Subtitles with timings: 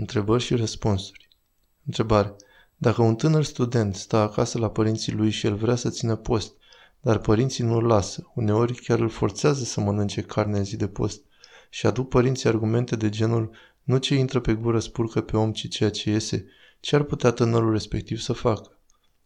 [0.00, 1.28] Întrebări și răspunsuri.
[1.86, 2.36] Întrebare.
[2.76, 6.52] Dacă un tânăr student stă acasă la părinții lui și el vrea să țină post,
[7.00, 10.88] dar părinții nu îl lasă, uneori chiar îl forțează să mănânce carne în zi de
[10.88, 11.22] post
[11.70, 13.50] și aduc părinții argumente de genul
[13.82, 16.46] nu ce intră pe gură spurcă pe om, ci ceea ce iese,
[16.80, 18.78] ce ar putea tânărul respectiv să facă?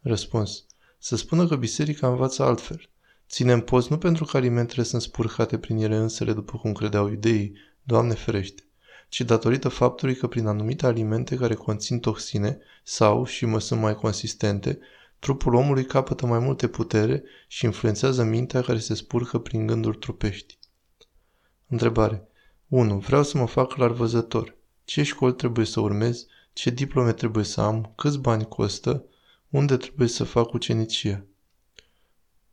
[0.00, 0.64] Răspuns.
[0.98, 2.88] Să spună că biserica învață altfel.
[3.28, 7.52] Ținem post nu pentru că alimentele sunt spurcate prin ele însele după cum credeau iudeii,
[7.82, 8.62] Doamne ferește,
[9.12, 13.94] ci datorită faptului că prin anumite alimente care conțin toxine sau, și mă sunt mai
[13.94, 14.78] consistente,
[15.18, 20.58] trupul omului capătă mai multe putere și influențează mintea care se spurcă prin gânduri trupești.
[21.68, 22.28] Întrebare.
[22.68, 22.98] 1.
[22.98, 24.56] Vreau să mă fac clar văzător.
[24.84, 26.26] Ce școli trebuie să urmez?
[26.52, 27.92] Ce diplome trebuie să am?
[27.96, 29.04] Câți bani costă?
[29.48, 31.24] Unde trebuie să fac ucenicia?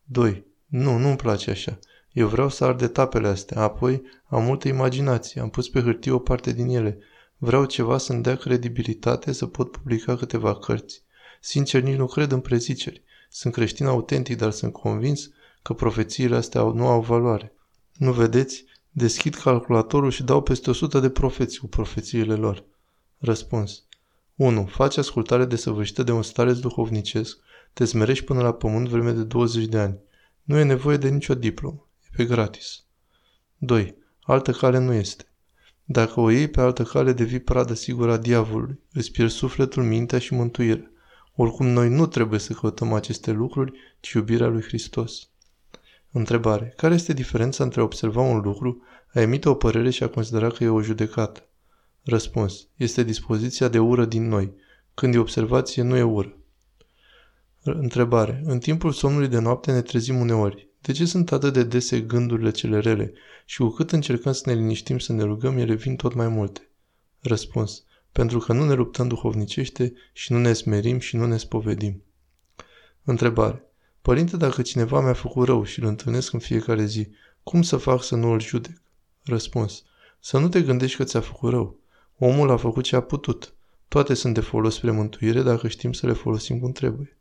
[0.03, 0.45] 2.
[0.65, 1.79] Nu, nu-mi place așa.
[2.13, 6.19] Eu vreau să ard etapele astea, apoi am multă imaginație, am pus pe hârtie o
[6.19, 6.97] parte din ele.
[7.37, 11.03] Vreau ceva să-mi dea credibilitate să pot publica câteva cărți.
[11.41, 13.03] Sincer, nici nu cred în preziceri.
[13.29, 15.29] Sunt creștin autentic, dar sunt convins
[15.61, 17.53] că profețiile astea nu au valoare.
[17.93, 18.65] Nu vedeți?
[18.89, 22.63] Deschid calculatorul și dau peste 100 de profeții cu profețiile lor.
[23.17, 23.83] Răspuns.
[24.35, 24.65] 1.
[24.65, 27.37] Faci ascultare desăvârșită de un stareț duhovnicesc,
[27.73, 29.97] te smerești până la pământ vreme de 20 de ani.
[30.43, 31.88] Nu e nevoie de nicio diplomă.
[32.11, 32.83] E pe gratis.
[33.57, 33.95] 2.
[34.21, 35.23] Altă cale nu este.
[35.83, 38.79] Dacă o iei pe altă cale, devii pradă sigură a diavolului.
[38.93, 40.91] Îți pierzi sufletul, mintea și mântuirea.
[41.35, 45.29] Oricum, noi nu trebuie să căutăm aceste lucruri, ci iubirea lui Hristos.
[46.11, 46.73] Întrebare.
[46.77, 48.81] Care este diferența între a observa un lucru,
[49.13, 51.47] a emite o părere și a considera că e o judecată?
[52.03, 52.67] Răspuns.
[52.75, 54.53] Este dispoziția de ură din noi.
[54.93, 56.37] Când e observație, nu e ură.
[57.63, 58.41] Întrebare.
[58.45, 60.68] În timpul somnului de noapte ne trezim uneori.
[60.81, 63.13] De ce sunt atât de dese gândurile cele rele
[63.45, 66.69] și cu cât încercăm să ne liniștim să ne rugăm, ele vin tot mai multe?
[67.19, 67.83] Răspuns.
[68.11, 72.03] Pentru că nu ne luptăm duhovnicește și nu ne smerim și nu ne spovedim.
[73.03, 73.63] Întrebare.
[74.01, 77.07] Părinte, dacă cineva mi-a făcut rău și îl întâlnesc în fiecare zi,
[77.43, 78.81] cum să fac să nu îl judec?
[79.23, 79.83] Răspuns.
[80.19, 81.79] Să nu te gândești că ți-a făcut rău.
[82.17, 83.53] Omul a făcut ce a putut.
[83.87, 87.17] Toate sunt de folos spre mântuire dacă știm să le folosim cum trebuie.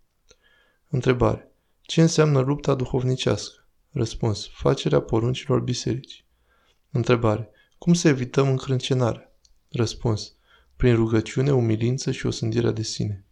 [0.89, 1.48] Întrebare.
[1.89, 3.67] Ce înseamnă lupta duhovnicească?
[3.91, 4.49] Răspuns.
[4.53, 6.25] Facerea poruncilor bisericii.
[6.91, 7.51] Întrebare.
[7.79, 9.33] Cum să evităm încrâncenarea?
[9.69, 10.35] Răspuns.
[10.77, 13.25] Prin rugăciune, umilință și o sândire de sine.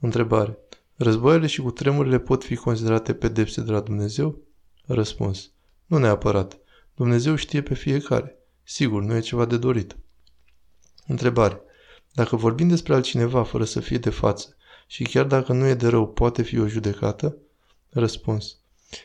[0.00, 0.58] Întrebare.
[0.96, 4.38] Războaiele și cutremurile pot fi considerate pedepse de la Dumnezeu?
[4.84, 5.50] Răspuns.
[5.86, 6.58] Nu neapărat.
[6.94, 8.38] Dumnezeu știe pe fiecare.
[8.62, 9.96] Sigur, nu e ceva de dorit.
[11.06, 11.60] Întrebare.
[12.12, 14.56] Dacă vorbim despre altcineva fără să fie de față
[14.86, 17.36] și chiar dacă nu e de rău, poate fi o judecată?
[17.94, 18.58] Răspuns.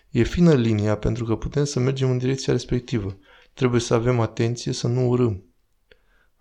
[0.10, 3.18] E fină linia pentru că putem să mergem în direcția respectivă.
[3.54, 5.44] Trebuie să avem atenție să nu urâm.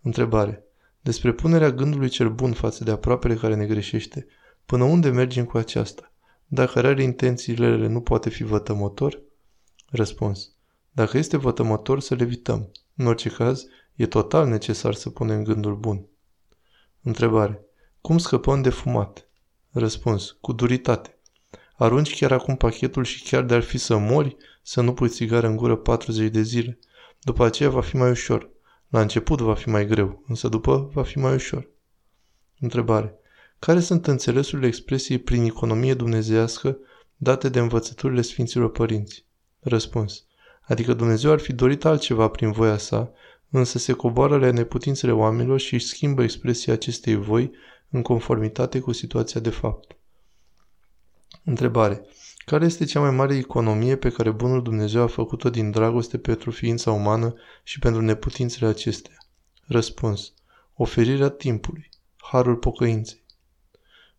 [0.02, 0.64] Întrebare.
[1.00, 4.26] Despre punerea gândului cel bun față de aproapele care ne greșește.
[4.66, 6.12] Până unde mergem cu aceasta?
[6.46, 9.22] Dacă are intențiile rele nu poate fi vătămător?
[9.90, 10.52] Răspuns.
[10.90, 12.70] Dacă este vătămător, să le evităm.
[12.96, 16.06] În orice caz, e total necesar să punem gândul bun.
[17.02, 17.64] Întrebare.
[18.00, 19.28] Cum scăpăm de fumat?
[19.70, 20.36] Răspuns.
[20.40, 21.15] Cu duritate.
[21.76, 25.56] Arunci chiar acum pachetul și chiar de-ar fi să mori, să nu pui țigară în
[25.56, 26.78] gură 40 de zile.
[27.20, 28.50] După aceea va fi mai ușor.
[28.88, 31.68] La început va fi mai greu, însă după va fi mai ușor.
[32.60, 33.14] Întrebare.
[33.58, 36.78] Care sunt înțelesurile expresiei prin economie dumnezească
[37.16, 39.24] date de învățăturile Sfinților Părinți?
[39.60, 40.24] Răspuns.
[40.62, 43.12] Adică Dumnezeu ar fi dorit altceva prin voia sa,
[43.50, 47.50] însă se coboară la neputințele oamenilor și își schimbă expresia acestei voi
[47.90, 49.95] în conformitate cu situația de fapt.
[51.48, 52.06] Întrebare.
[52.44, 56.50] Care este cea mai mare economie pe care Bunul Dumnezeu a făcut-o din dragoste pentru
[56.50, 59.16] ființa umană și pentru neputințele acestea?
[59.66, 60.32] Răspuns.
[60.74, 61.88] Oferirea timpului.
[62.16, 63.24] Harul pocăinței.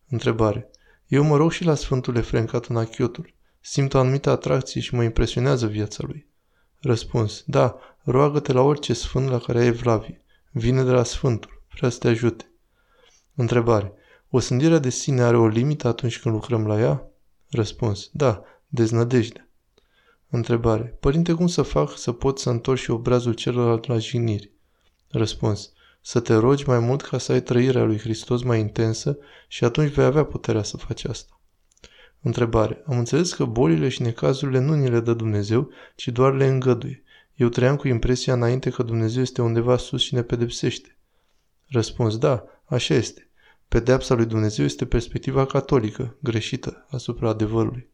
[0.10, 0.70] Întrebare.
[1.08, 3.34] Eu mă rog și la Sfântul Efrem Catunachiotul.
[3.60, 6.28] Simt o anumită atracție și mă impresionează viața lui.
[6.80, 7.44] Răspuns.
[7.46, 10.22] Da, roagă-te la orice sfânt la care ai evlavie.
[10.52, 11.64] Vine de la Sfântul.
[11.76, 12.52] Vrea să te ajute.
[13.36, 13.94] Întrebare.
[14.30, 17.12] O sândire de sine are o limită atunci când lucrăm la ea?
[17.50, 18.10] Răspuns.
[18.12, 19.50] Da, deznădejde.
[20.30, 20.98] Întrebare.
[21.00, 24.52] Părinte, cum să fac să pot să întorc și obrazul celălalt la jigniri?
[25.10, 25.72] Răspuns.
[26.02, 29.18] Să te rogi mai mult ca să ai trăirea lui Hristos mai intensă
[29.48, 31.42] și atunci vei avea puterea să faci asta.
[32.22, 32.84] Întrebare.
[32.86, 37.04] Am înțeles că bolile și necazurile nu ni le dă Dumnezeu, ci doar le îngăduie.
[37.36, 40.98] Eu trăiam cu impresia înainte că Dumnezeu este undeva sus și ne pedepsește.
[41.68, 42.18] Răspuns.
[42.18, 43.27] Da, așa este.
[43.68, 47.90] Pedeapsa lui Dumnezeu este perspectiva catolică, greșită, asupra adevărului.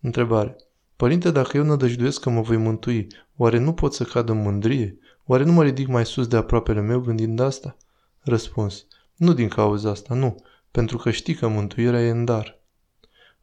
[0.00, 0.56] Întrebare.
[0.96, 3.06] Părinte, dacă eu nădăjduiesc că mă voi mântui,
[3.36, 4.98] oare nu pot să cad în mândrie?
[5.24, 7.76] Oare nu mă ridic mai sus de aproapele meu gândind asta?
[8.20, 8.86] Răspuns.
[9.14, 10.36] Nu din cauza asta, nu,
[10.70, 12.60] pentru că știi că mântuirea e în dar.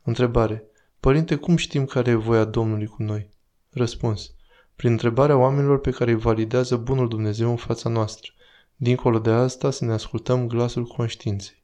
[0.04, 0.64] Întrebare.
[1.00, 3.30] Părinte, cum știm care e voia Domnului cu noi?
[3.70, 4.32] Răspuns.
[4.76, 8.32] Prin întrebarea oamenilor pe care îi validează bunul Dumnezeu în fața noastră.
[8.76, 11.62] Dincolo de asta să ne ascultăm glasul conștiinței.